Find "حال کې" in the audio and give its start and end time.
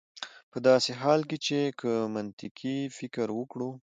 1.01-1.37